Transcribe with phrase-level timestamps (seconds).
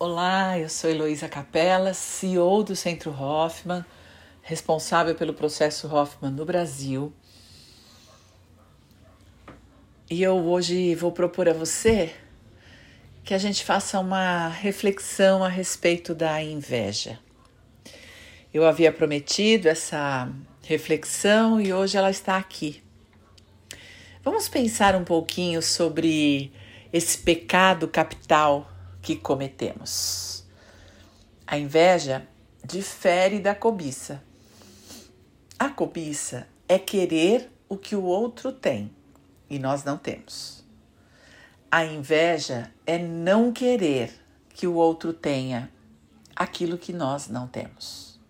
[0.00, 3.84] Olá, eu sou Heloísa Capella, CEO do Centro Hoffman,
[4.42, 7.12] responsável pelo processo Hoffman no Brasil.
[10.08, 12.14] E eu hoje vou propor a você
[13.24, 17.18] que a gente faça uma reflexão a respeito da inveja.
[18.54, 20.30] Eu havia prometido essa
[20.62, 22.84] reflexão e hoje ela está aqui.
[24.22, 26.52] Vamos pensar um pouquinho sobre
[26.92, 28.77] esse pecado capital
[29.08, 30.44] que cometemos.
[31.46, 32.28] A inveja
[32.62, 34.22] difere da cobiça.
[35.58, 38.94] A cobiça é querer o que o outro tem
[39.48, 40.62] e nós não temos.
[41.70, 44.12] A inveja é não querer
[44.50, 45.72] que o outro tenha
[46.36, 48.20] aquilo que nós não temos.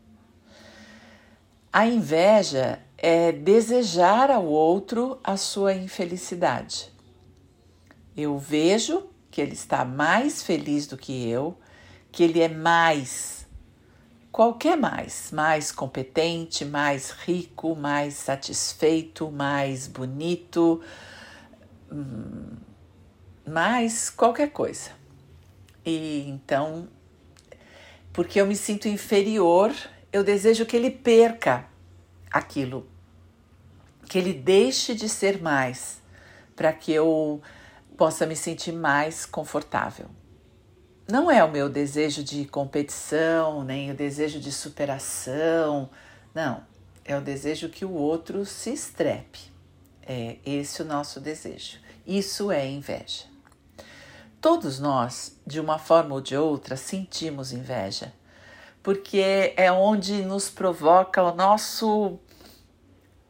[1.72, 6.88] A inveja é desejar ao outro a sua infelicidade.
[8.16, 11.56] Eu vejo que ele está mais feliz do que eu,
[12.10, 13.46] que ele é mais,
[14.32, 20.82] qualquer mais, mais competente, mais rico, mais satisfeito, mais bonito,
[21.88, 22.56] hum,
[23.46, 24.90] mais qualquer coisa.
[25.86, 26.88] E então,
[28.12, 29.72] porque eu me sinto inferior,
[30.12, 31.64] eu desejo que ele perca
[32.28, 32.88] aquilo,
[34.08, 36.02] que ele deixe de ser mais,
[36.56, 37.40] para que eu
[37.98, 40.06] possa me sentir mais confortável.
[41.10, 45.90] Não é o meu desejo de competição, nem o desejo de superação,
[46.32, 46.62] não.
[47.04, 49.50] É o desejo que o outro se estrepe.
[50.06, 51.78] É esse o nosso desejo.
[52.06, 53.24] Isso é inveja.
[54.40, 58.12] Todos nós, de uma forma ou de outra, sentimos inveja,
[58.80, 62.18] porque é onde nos provoca o nosso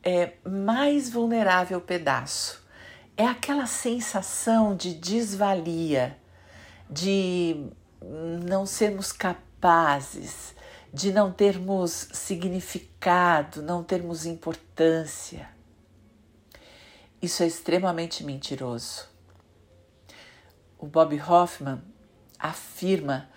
[0.03, 2.68] é, mais vulnerável pedaço
[3.19, 6.17] é aquela sensação de desvalia,
[6.89, 7.67] de
[8.49, 10.55] não sermos capazes,
[10.95, 15.49] de não termos significado, não termos importância.
[17.21, 19.09] Isso é extremamente mentiroso.
[20.79, 21.83] O Bob Hoffman
[22.39, 23.29] afirma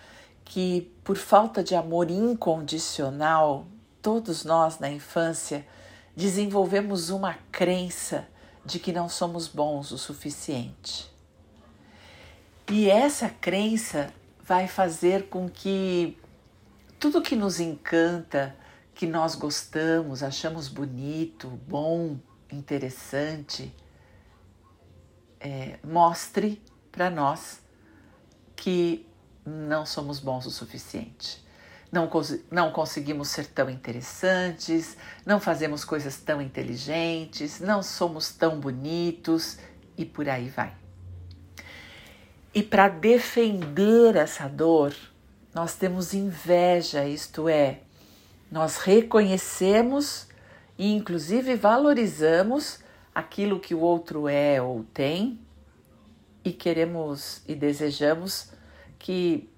[0.45, 3.65] que, por falta de amor incondicional,
[3.99, 5.65] todos nós na infância
[6.15, 8.29] desenvolvemos uma crença
[8.65, 11.11] de que não somos bons o suficiente.
[12.69, 14.13] E essa crença
[14.43, 16.17] vai fazer com que
[16.99, 18.55] tudo que nos encanta,
[18.93, 22.17] que nós gostamos, achamos bonito, bom,
[22.51, 23.73] interessante,
[25.39, 26.61] é, mostre
[26.91, 27.61] para nós
[28.55, 29.07] que
[29.45, 31.43] não somos bons o suficiente
[31.91, 32.09] não,
[32.49, 39.57] não conseguimos ser tão interessantes, não fazemos coisas tão inteligentes, não somos tão bonitos
[39.97, 40.73] e por aí vai.
[42.53, 44.95] E para defender essa dor,
[45.53, 47.79] nós temos inveja, isto é,
[48.49, 50.27] nós reconhecemos
[50.77, 52.79] e inclusive valorizamos
[53.13, 55.39] aquilo que o outro é ou tem
[56.43, 58.51] e queremos e desejamos
[58.97, 59.49] que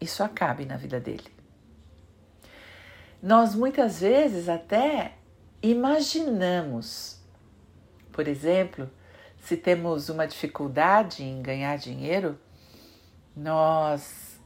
[0.00, 1.37] isso acabe na vida dele.
[3.20, 5.14] Nós muitas vezes até
[5.60, 7.20] imaginamos,
[8.12, 8.88] por exemplo,
[9.40, 12.38] se temos uma dificuldade em ganhar dinheiro,
[13.34, 14.38] nós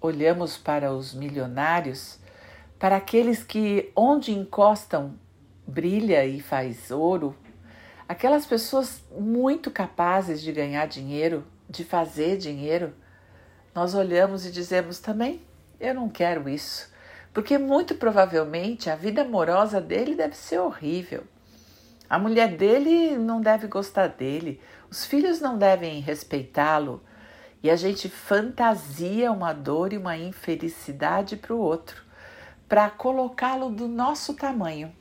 [0.00, 2.18] olhamos para os milionários,
[2.78, 5.14] para aqueles que onde encostam
[5.66, 7.36] brilha e faz ouro,
[8.08, 12.94] aquelas pessoas muito capazes de ganhar dinheiro, de fazer dinheiro,
[13.74, 15.42] nós olhamos e dizemos também:
[15.78, 16.96] eu não quero isso
[17.32, 21.24] porque muito provavelmente a vida amorosa dele deve ser horrível.
[22.08, 27.02] A mulher dele não deve gostar dele, os filhos não devem respeitá-lo,
[27.62, 32.02] e a gente fantasia uma dor e uma infelicidade para o outro,
[32.68, 34.92] para colocá-lo do nosso tamanho.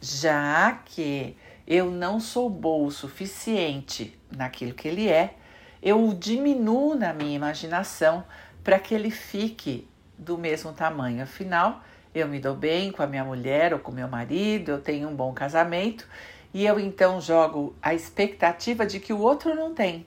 [0.00, 5.34] Já que eu não sou boa o suficiente naquilo que ele é,
[5.82, 8.24] eu o diminuo na minha imaginação
[8.62, 9.86] para que ele fique
[10.20, 11.22] do mesmo tamanho.
[11.22, 11.82] Afinal,
[12.14, 15.14] eu me dou bem com a minha mulher ou com meu marido, eu tenho um
[15.14, 16.06] bom casamento
[16.52, 20.06] e eu então jogo a expectativa de que o outro não tem.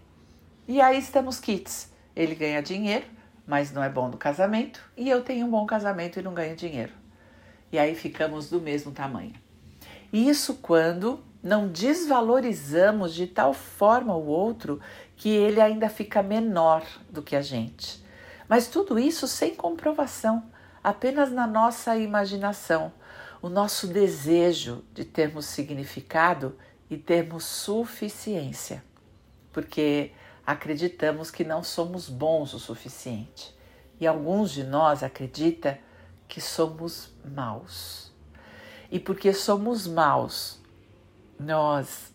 [0.67, 1.91] E aí estamos kits.
[2.15, 3.05] Ele ganha dinheiro,
[3.47, 6.55] mas não é bom no casamento, e eu tenho um bom casamento e não ganho
[6.55, 6.93] dinheiro.
[7.71, 9.33] E aí ficamos do mesmo tamanho.
[10.11, 14.79] Isso quando não desvalorizamos de tal forma o outro
[15.17, 18.02] que ele ainda fica menor do que a gente.
[18.47, 20.43] Mas tudo isso sem comprovação,
[20.83, 22.91] apenas na nossa imaginação,
[23.41, 26.57] o nosso desejo de termos significado
[26.89, 28.83] e termos suficiência,
[29.51, 30.11] porque
[30.45, 33.55] acreditamos que não somos bons o suficiente.
[33.99, 35.79] E alguns de nós acredita
[36.27, 38.11] que somos maus.
[38.91, 40.59] E porque somos maus,
[41.39, 42.13] nós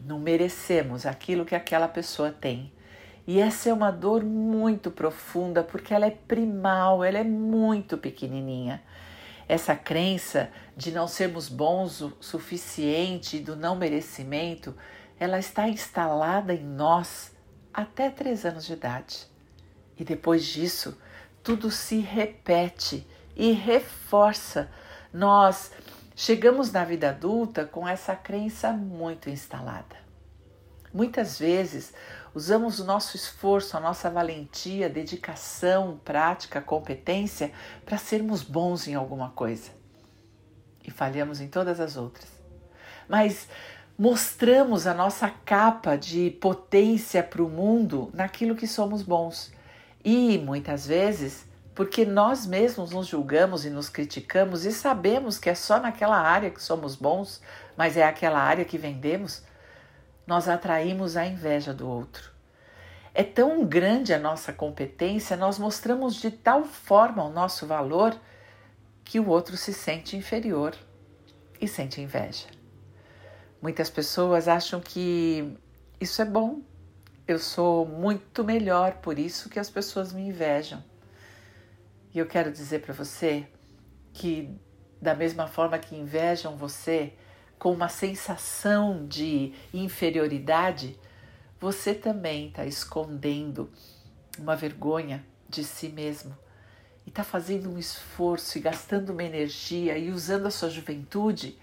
[0.00, 2.72] não merecemos aquilo que aquela pessoa tem.
[3.30, 8.82] E essa é uma dor muito profunda, porque ela é primal, ela é muito pequenininha.
[9.46, 14.74] Essa crença de não sermos bons o suficiente, do não merecimento,
[15.16, 17.30] ela está instalada em nós
[17.72, 19.28] até três anos de idade.
[19.96, 21.00] E depois disso,
[21.40, 23.06] tudo se repete
[23.36, 24.68] e reforça.
[25.14, 25.70] Nós
[26.16, 29.99] chegamos na vida adulta com essa crença muito instalada.
[30.92, 31.92] Muitas vezes
[32.34, 37.52] usamos o nosso esforço, a nossa valentia, dedicação, prática, competência
[37.84, 39.70] para sermos bons em alguma coisa
[40.84, 42.28] e falhamos em todas as outras.
[43.08, 43.48] Mas
[43.98, 49.52] mostramos a nossa capa de potência para o mundo naquilo que somos bons
[50.04, 55.54] e muitas vezes porque nós mesmos nos julgamos e nos criticamos e sabemos que é
[55.54, 57.40] só naquela área que somos bons,
[57.76, 59.42] mas é aquela área que vendemos,
[60.30, 62.30] nós atraímos a inveja do outro.
[63.12, 68.16] É tão grande a nossa competência, nós mostramos de tal forma o nosso valor
[69.04, 70.76] que o outro se sente inferior
[71.60, 72.46] e sente inveja.
[73.60, 75.58] Muitas pessoas acham que
[76.00, 76.60] isso é bom,
[77.26, 80.80] eu sou muito melhor, por isso que as pessoas me invejam.
[82.14, 83.48] E eu quero dizer para você
[84.12, 84.56] que,
[85.02, 87.14] da mesma forma que invejam você,
[87.60, 90.98] com uma sensação de inferioridade,
[91.60, 93.70] você também está escondendo
[94.38, 96.34] uma vergonha de si mesmo
[97.04, 101.58] e está fazendo um esforço e gastando uma energia e usando a sua juventude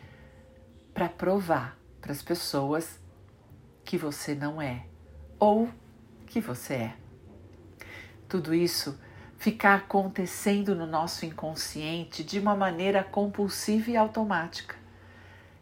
[0.93, 2.99] para provar para as pessoas
[3.83, 4.85] que você não é
[5.39, 5.67] ou
[6.27, 6.95] que você é.
[8.29, 8.99] Tudo isso
[9.35, 14.76] fica acontecendo no nosso inconsciente de uma maneira compulsiva e automática.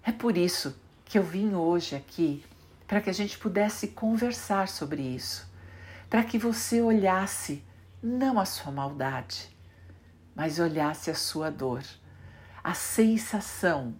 [0.07, 2.45] É por isso que eu vim hoje aqui
[2.85, 5.51] para que a gente pudesse conversar sobre isso,
[6.07, 7.63] para que você olhasse
[8.03, 9.49] não a sua maldade,
[10.35, 11.83] mas olhasse a sua dor,
[12.63, 13.95] a sensação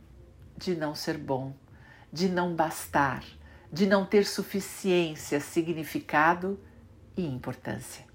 [0.56, 1.56] de não ser bom,
[2.14, 3.24] de não bastar,
[3.74, 6.60] de não ter suficiência, significado
[7.18, 8.06] e importância.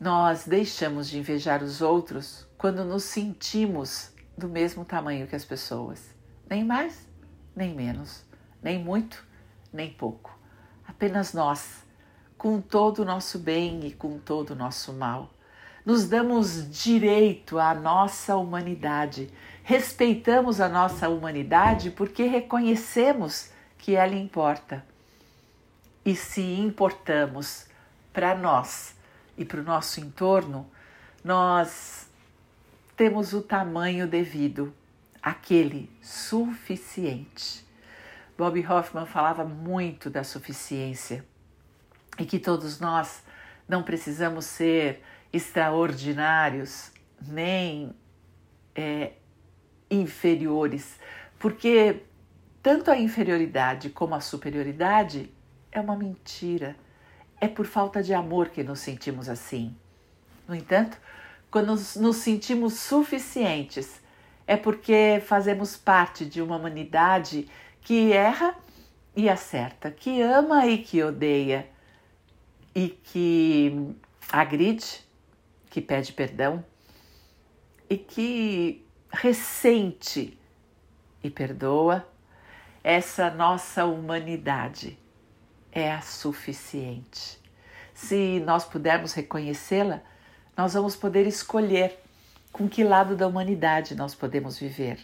[0.00, 6.13] Nós deixamos de invejar os outros quando nos sentimos do mesmo tamanho que as pessoas
[6.54, 7.08] nem mais,
[7.56, 8.24] nem menos,
[8.62, 9.24] nem muito,
[9.72, 10.38] nem pouco.
[10.86, 11.84] Apenas nós,
[12.38, 15.30] com todo o nosso bem e com todo o nosso mal.
[15.84, 19.32] Nos damos direito à nossa humanidade,
[19.64, 24.86] respeitamos a nossa humanidade porque reconhecemos que ela importa.
[26.04, 27.66] E se importamos
[28.12, 28.94] para nós
[29.36, 30.70] e para o nosso entorno,
[31.24, 32.06] nós
[32.96, 34.72] temos o tamanho devido
[35.24, 37.64] aquele suficiente.
[38.36, 41.24] Bob Hoffman falava muito da suficiência
[42.18, 43.22] e que todos nós
[43.66, 46.92] não precisamos ser extraordinários
[47.26, 47.94] nem
[48.74, 49.12] é,
[49.90, 51.00] inferiores,
[51.38, 52.02] porque
[52.62, 55.32] tanto a inferioridade como a superioridade
[55.72, 56.76] é uma mentira.
[57.40, 59.74] É por falta de amor que nos sentimos assim.
[60.46, 60.98] No entanto,
[61.50, 64.03] quando nos sentimos suficientes,
[64.46, 67.48] é porque fazemos parte de uma humanidade
[67.80, 68.54] que erra
[69.16, 71.68] e acerta, que ama e que odeia,
[72.74, 73.94] e que
[74.30, 75.04] agride,
[75.70, 76.64] que pede perdão
[77.88, 80.38] e que ressente
[81.22, 82.06] e perdoa.
[82.82, 84.98] Essa nossa humanidade
[85.72, 87.40] é a suficiente.
[87.94, 90.02] Se nós pudermos reconhecê-la,
[90.56, 92.03] nós vamos poder escolher
[92.54, 95.00] com que lado da humanidade nós podemos viver.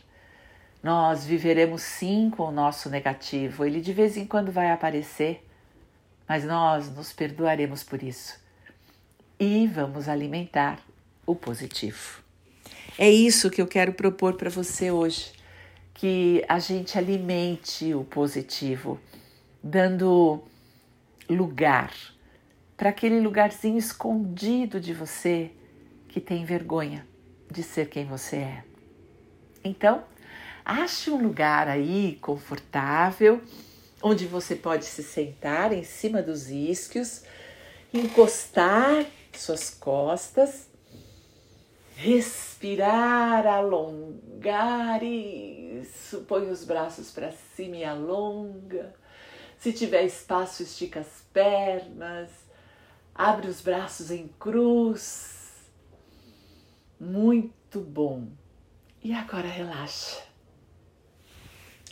[0.81, 5.45] Nós viveremos sim com o nosso negativo, ele de vez em quando vai aparecer,
[6.29, 8.39] mas nós nos perdoaremos por isso
[9.39, 10.79] e vamos alimentar
[11.27, 12.23] o positivo.
[12.97, 15.33] É isso que eu quero propor para você hoje,
[15.93, 19.01] que a gente alimente o positivo,
[19.61, 20.41] dando
[21.29, 21.93] lugar
[22.77, 25.51] para aquele lugarzinho escondido de você
[26.07, 27.10] que tem vergonha
[27.51, 28.65] de ser quem você é.
[29.65, 30.05] Então,
[30.65, 33.43] ache um lugar aí confortável,
[34.03, 37.23] onde você pode se sentar em cima dos isquios,
[37.93, 40.69] encostar suas costas,
[41.97, 48.95] respirar, alongar isso, põe os braços para cima e alonga.
[49.59, 52.31] Se tiver espaço, estica as pernas
[53.23, 55.40] Abre os braços em cruz.
[57.01, 58.29] Muito bom.
[59.03, 60.23] E agora relaxa.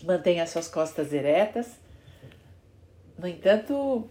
[0.05, 1.81] Mantenha suas costas eretas,
[3.19, 4.09] no entanto,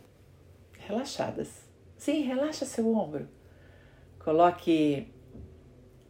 [0.79, 1.63] relaxadas.
[1.95, 3.29] Sim, relaxa seu ombro.
[4.19, 5.13] Coloque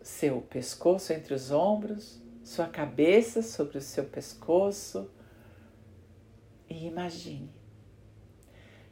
[0.01, 5.11] seu pescoço entre os ombros, sua cabeça sobre o seu pescoço
[6.69, 7.51] e imagine.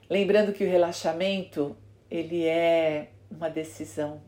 [0.09, 1.75] Lembrando que o relaxamento,
[2.11, 4.21] ele é uma decisão.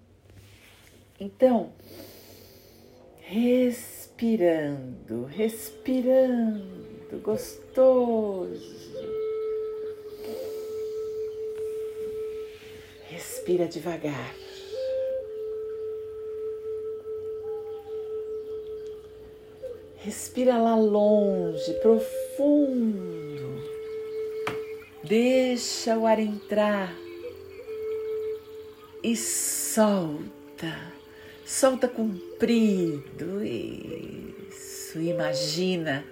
[1.20, 1.72] Então,
[3.22, 8.88] respirando, respirando, gostoso.
[13.10, 14.36] Respira devagar.
[19.98, 23.58] Respira lá longe, profundo.
[25.04, 26.94] Deixa o ar entrar
[29.04, 30.97] e solta.
[31.48, 33.44] Solta comprido.
[33.44, 35.00] Isso.
[35.00, 36.06] Imagina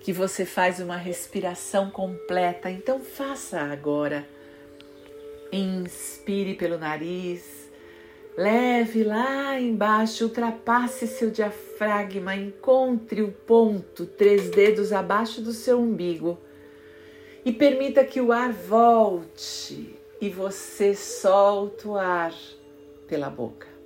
[0.00, 2.70] que você faz uma respiração completa.
[2.70, 4.26] Então faça agora.
[5.52, 7.60] Inspire pelo nariz
[8.36, 16.38] Leve lá embaixo, ultrapasse seu diafragma, encontre o ponto, três dedos abaixo do seu umbigo
[17.44, 22.32] e permita que o ar volte e você solta o ar
[23.06, 23.79] pela boca.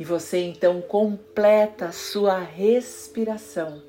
[0.00, 3.82] E você então completa a sua respiração,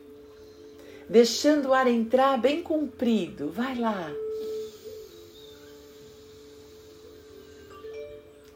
[1.08, 3.50] deixando o ar entrar bem comprido.
[3.50, 4.12] Vai lá.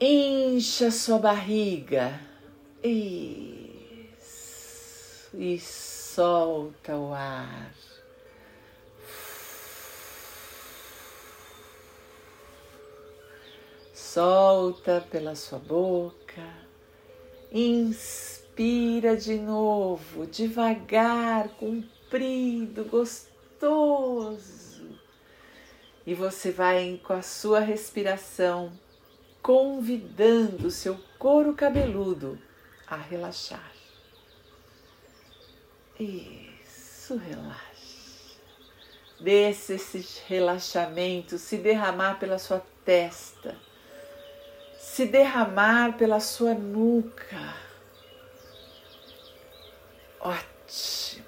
[0.02, 2.20] Encha sua barriga.
[2.84, 3.70] Isso.
[5.34, 7.74] E solta o ar.
[13.94, 16.65] Solta pela sua boca.
[17.58, 24.90] Inspira de novo, devagar, comprido, gostoso.
[26.06, 28.78] E você vai com a sua respiração
[29.42, 32.38] convidando seu couro cabeludo
[32.86, 33.72] a relaxar.
[35.98, 38.36] Isso, relaxa.
[39.18, 43.56] Deixe esse relaxamento se derramar pela sua testa,
[44.96, 47.54] se derramar pela sua nuca.
[50.22, 51.26] Ótimo.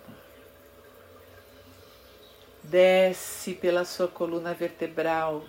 [2.63, 5.43] Desce pela sua coluna vertebral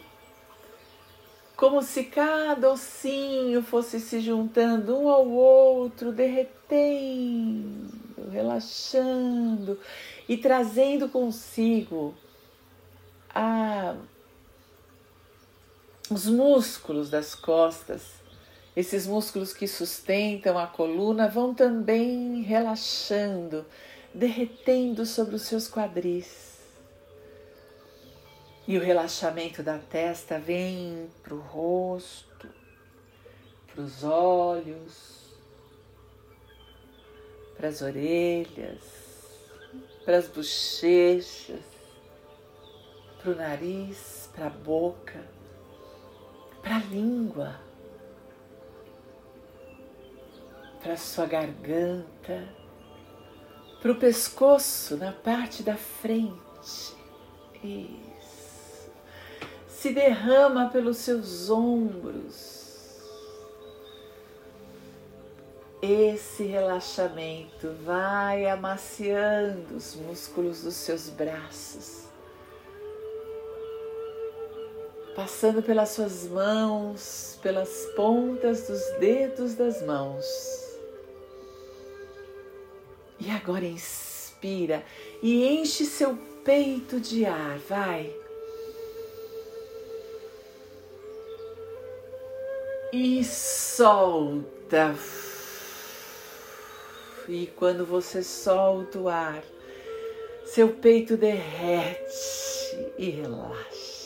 [1.57, 7.91] como se cada ossinho fosse se juntando um ao outro, derretendo,
[8.33, 9.79] relaxando
[10.29, 12.15] e trazendo consigo
[13.33, 13.95] a,
[16.11, 18.03] os músculos das costas.
[18.75, 23.67] Esses músculos que sustentam a coluna vão também relaxando,
[24.15, 26.59] derretendo sobre os seus quadris.
[28.67, 32.49] E o relaxamento da testa vem para o rosto,
[33.67, 35.19] para os olhos,
[37.57, 38.83] para as orelhas,
[40.05, 41.65] para as bochechas,
[43.21, 45.38] para o nariz, para a boca,
[46.69, 47.57] para a língua,
[50.83, 52.47] para a sua garganta,
[53.81, 56.95] para o pescoço na parte da frente.
[57.65, 57.99] E
[59.67, 62.59] se derrama pelos seus ombros.
[65.81, 72.08] Esse relaxamento vai amaciando os músculos dos seus braços,
[75.19, 80.25] passando pelas suas mãos, pelas pontas dos dedos das mãos.
[83.19, 84.85] E agora inspira
[85.21, 88.15] e enche seu peito de ar, vai.
[92.93, 94.95] e solta.
[97.29, 99.43] E quando você solta o ar,
[100.47, 102.07] seu peito derrete
[102.97, 103.98] e relaxa.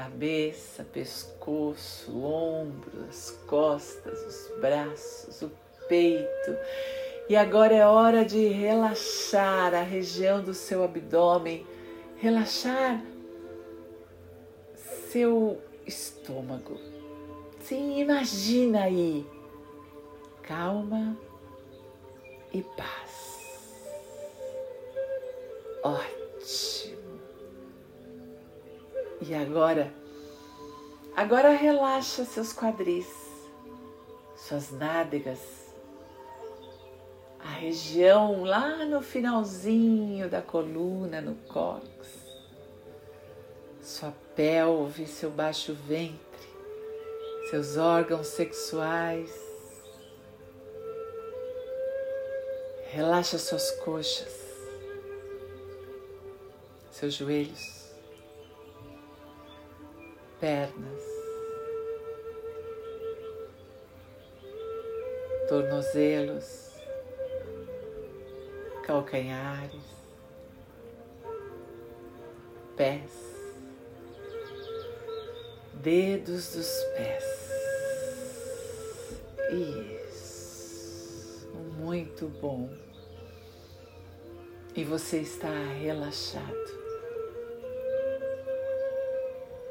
[0.00, 5.52] Cabeça, pescoço, ombros, costas, os braços, o
[5.90, 6.56] peito.
[7.28, 11.66] E agora é hora de relaxar a região do seu abdômen,
[12.16, 13.04] relaxar
[15.10, 16.80] seu estômago.
[17.60, 19.26] Sim, imagina aí.
[20.42, 21.14] Calma
[22.54, 23.60] e paz.
[25.82, 26.19] Ótimo.
[29.30, 29.94] E agora,
[31.14, 33.06] agora relaxa seus quadris,
[34.34, 35.38] suas nádegas,
[37.38, 42.08] a região lá no finalzinho da coluna, no cóccix,
[43.80, 46.48] sua pelve, seu baixo ventre,
[47.50, 49.30] seus órgãos sexuais.
[52.86, 54.34] Relaxa suas coxas,
[56.90, 57.79] seus joelhos,
[60.40, 61.02] pernas,
[65.48, 66.70] tornozelos
[68.86, 69.82] calcanhares,
[72.76, 73.10] pés,
[75.74, 77.24] dedos dos pés.
[80.08, 82.68] Isso, muito bom.
[84.74, 86.79] E você está relaxado.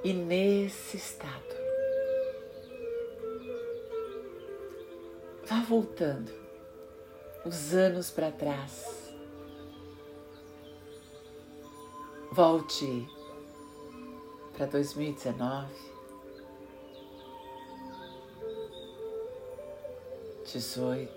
[0.01, 1.55] E nesse estado,
[5.45, 6.31] vá voltando
[7.45, 9.13] os anos para trás.
[12.31, 13.09] Volte
[14.55, 15.67] para 2019,
[20.45, 21.13] 18,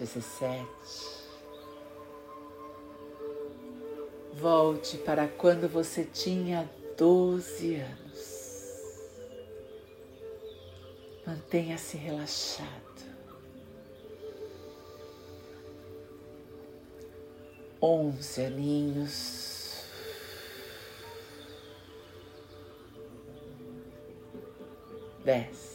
[0.00, 1.21] 17.
[4.42, 6.68] Volte para quando você tinha
[6.98, 8.98] 12 anos.
[11.24, 12.82] Mantenha-se relaxado.
[17.82, 19.84] onze aninhos.
[25.24, 25.72] Dez.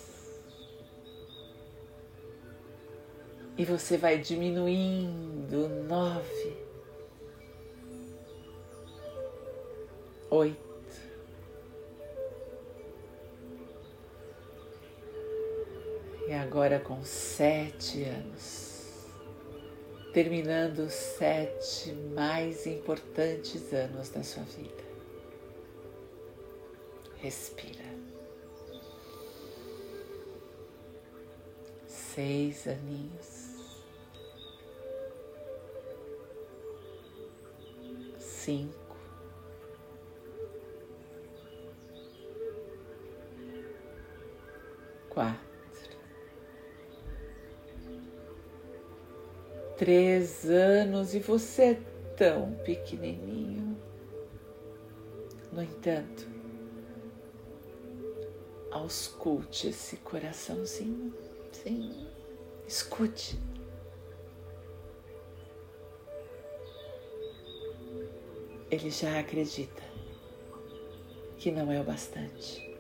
[3.57, 6.46] E você vai diminuindo nove,
[10.38, 11.01] oito,
[16.28, 18.67] e agora com sete anos
[20.17, 24.84] terminando os sete mais importantes anos da sua vida.
[27.17, 27.86] Respira.
[31.86, 33.47] Seis aninhos.
[38.17, 38.87] Cinco.
[49.77, 51.79] Três anos e você é
[52.15, 53.77] tão pequenininho.
[55.51, 56.27] No entanto,
[58.71, 61.13] ausculte esse coraçãozinho,
[61.51, 62.07] sim,
[62.67, 63.39] escute.
[68.69, 69.83] Ele já acredita
[71.37, 72.75] que não é o bastante,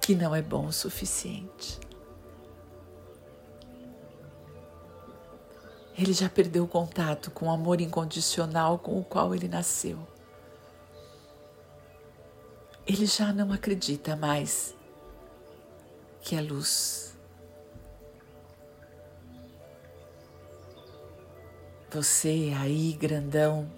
[0.00, 1.80] que não é bom o suficiente.
[5.96, 9.98] Ele já perdeu o contato com o amor incondicional com o qual ele nasceu.
[12.86, 14.74] Ele já não acredita mais
[16.20, 17.16] que é luz.
[21.90, 23.70] Você aí, grandão,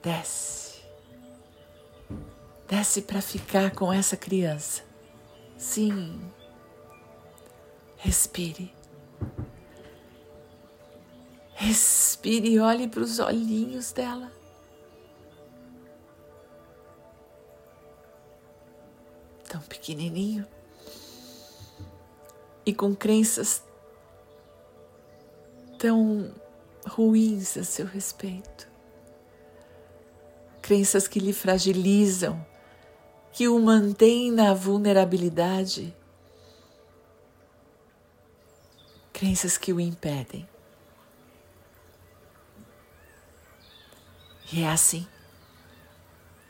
[0.00, 0.82] desce.
[2.68, 4.82] Desce para ficar com essa criança.
[5.56, 6.20] Sim.
[8.02, 8.74] Respire.
[11.54, 14.32] Respire e olhe para os olhinhos dela.
[19.48, 20.44] Tão pequenininho
[22.66, 23.62] e com crenças
[25.78, 26.34] tão
[26.84, 28.68] ruins a seu respeito.
[30.60, 32.44] Crenças que lhe fragilizam,
[33.30, 35.94] que o mantêm na vulnerabilidade
[39.22, 40.48] crenças que o impedem.
[44.52, 45.06] E é assim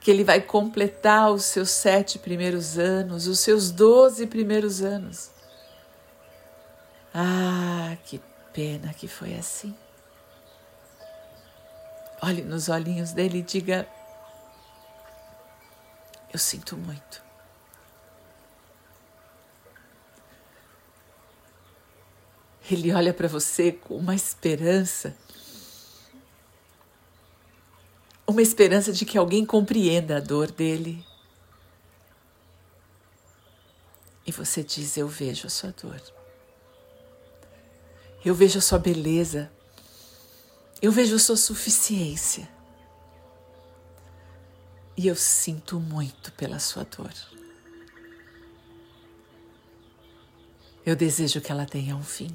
[0.00, 5.30] que ele vai completar os seus sete primeiros anos, os seus doze primeiros anos.
[7.14, 8.18] Ah, que
[8.54, 9.76] pena que foi assim.
[12.22, 13.86] Olhe nos olhinhos dele e diga:
[16.32, 17.22] Eu sinto muito.
[22.70, 25.16] Ele olha para você com uma esperança.
[28.26, 31.04] Uma esperança de que alguém compreenda a dor dele.
[34.26, 36.00] E você diz: Eu vejo a sua dor.
[38.24, 39.50] Eu vejo a sua beleza.
[40.80, 42.48] Eu vejo sua suficiência.
[44.96, 47.12] E eu sinto muito pela sua dor.
[50.84, 52.30] Eu desejo que ela tenha um fim.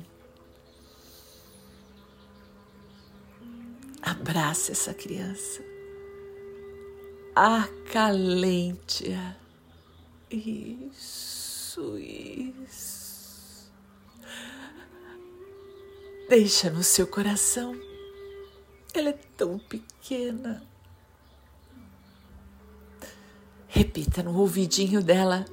[4.28, 5.64] Abrace essa criança.
[7.34, 9.38] Acalente-a.
[10.30, 13.72] Isso, isso.
[16.28, 17.74] Deixa no seu coração.
[18.94, 20.62] Ela é tão pequena.
[23.70, 25.46] Repita no ouvidinho dela: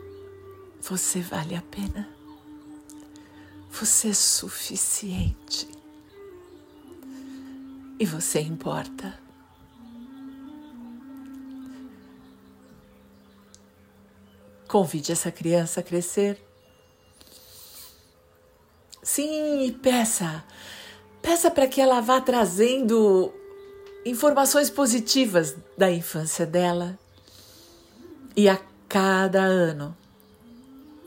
[0.81, 2.09] Você vale a pena.
[3.71, 5.84] Você é suficiente.
[8.05, 9.19] E você importa.
[14.69, 16.39] Convide essa criança a crescer.
[19.03, 20.45] Sim, e peça.
[21.23, 23.33] Peça para que ela vá trazendo
[24.05, 26.99] informações positivas da infância dela.
[28.37, 29.97] E a cada ano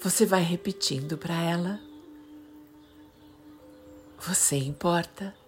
[0.02, 1.80] você vai repetindo para ela:
[4.20, 5.47] Você importa.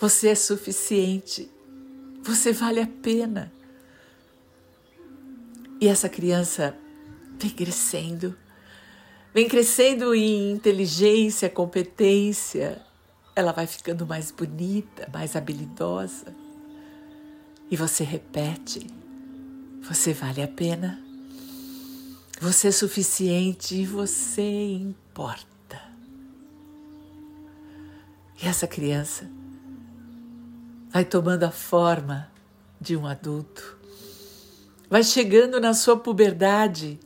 [0.00, 1.50] Você é suficiente.
[2.22, 3.52] Você vale a pena.
[5.78, 6.74] E essa criança
[7.38, 8.34] vem crescendo,
[9.34, 12.80] vem crescendo em inteligência, competência.
[13.36, 16.34] Ela vai ficando mais bonita, mais habilidosa.
[17.70, 18.86] E você repete:
[19.82, 20.98] você vale a pena.
[22.40, 25.78] Você é suficiente e você importa.
[28.42, 29.39] E essa criança
[30.90, 32.30] vai tomando a forma
[32.80, 33.78] de um adulto,
[34.88, 36.98] vai chegando na sua puberdade,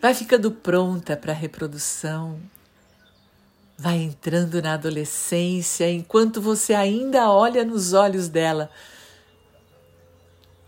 [0.00, 2.40] vai ficando pronta para a reprodução,
[3.76, 8.70] vai entrando na adolescência enquanto você ainda olha nos olhos dela.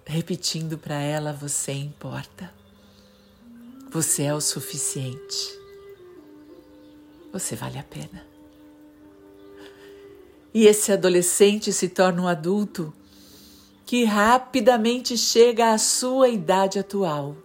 [0.05, 2.53] Repetindo para ela: você importa,
[3.90, 5.59] você é o suficiente,
[7.33, 8.36] você vale a pena.
[10.57, 12.90] E esse adolescente se torna um adulto
[13.85, 17.37] que rapidamente chega à sua idade atual.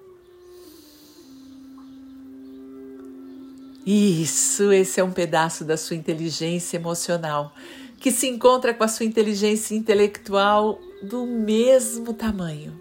[3.86, 7.54] Isso, esse é um pedaço da sua inteligência emocional
[8.00, 12.80] que se encontra com a sua inteligência intelectual do mesmo tamanho.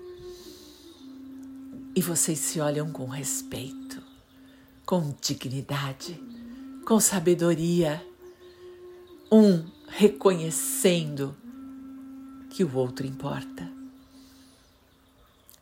[1.92, 4.00] E vocês se olham com respeito,
[4.86, 6.22] com dignidade,
[6.86, 8.00] com sabedoria,
[9.28, 11.36] um reconhecendo
[12.50, 13.70] que o outro importa.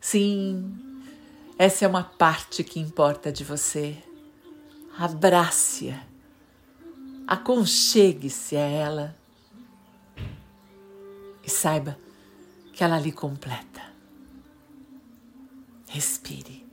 [0.00, 0.74] Sim,
[1.58, 3.96] essa é uma parte que importa de você.
[4.96, 6.02] Abrace-a,
[7.26, 9.16] aconchegue-se a ela
[11.44, 11.98] e saiba
[12.72, 13.82] que ela lhe completa.
[15.88, 16.66] Respire.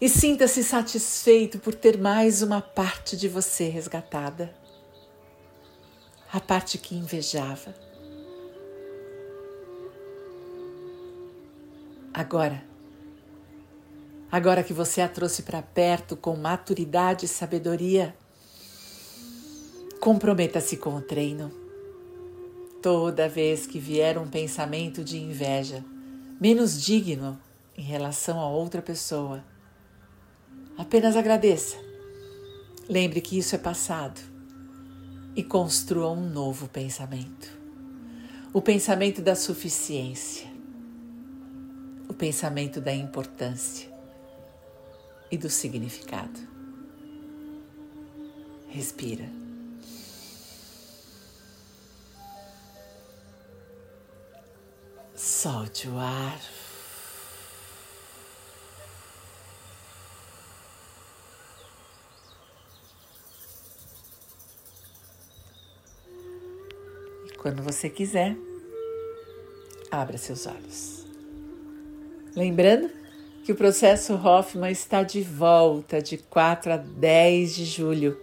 [0.00, 4.54] E sinta-se satisfeito por ter mais uma parte de você resgatada.
[6.34, 7.72] A parte que invejava.
[12.12, 12.60] Agora,
[14.32, 18.16] agora que você a trouxe para perto com maturidade e sabedoria,
[20.00, 21.52] comprometa-se com o treino
[22.82, 25.84] Toda vez que vier um pensamento de inveja,
[26.40, 27.40] menos digno
[27.78, 29.44] em relação a outra pessoa,
[30.76, 31.76] apenas agradeça.
[32.88, 34.33] Lembre que isso é passado
[35.36, 37.50] e construa um novo pensamento.
[38.52, 40.46] O pensamento da suficiência,
[42.08, 43.88] o pensamento da importância
[45.30, 46.38] e do significado.
[48.68, 49.28] Respira.
[55.16, 56.40] Solte o ar.
[67.44, 68.34] Quando você quiser,
[69.90, 71.04] abra seus olhos.
[72.34, 72.88] Lembrando
[73.44, 78.18] que o processo Hoffman está de volta de 4 a 10 de julho,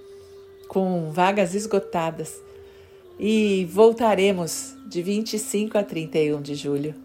[0.67, 2.41] com vagas esgotadas,
[3.19, 6.95] e voltaremos de 25 a 31 de julho.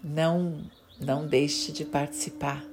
[0.00, 0.60] Não,
[1.00, 2.64] não deixe de participar,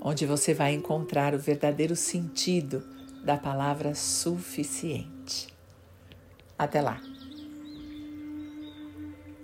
[0.00, 2.82] onde você vai encontrar o verdadeiro sentido
[3.22, 5.48] da palavra suficiente.
[6.58, 7.13] Até lá!